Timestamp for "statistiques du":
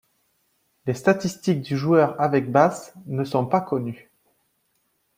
0.95-1.77